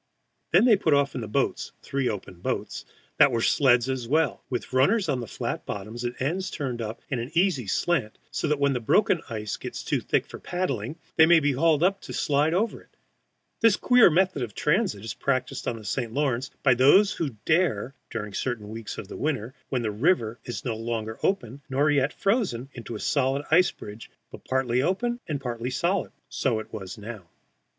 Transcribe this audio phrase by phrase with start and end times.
[0.51, 2.85] ]Then they put off in the boats three open boats
[3.19, 7.03] that are sleds as well, with runners on the flat bottoms and ends turned up
[7.11, 10.97] in an easy slant, so that when the broken ice gets too thick for paddling
[11.17, 12.97] they may be hauled up to slide over it.
[13.59, 16.11] This queer method of transit is practised on the St.
[16.11, 20.75] Lawrence, by those who dare, during certain weeks of winter when the river is no
[20.75, 25.69] longer open nor yet frozen into a solid ice bridge, but partly open and partly
[25.69, 26.11] solid.
[26.27, 27.27] So it was now.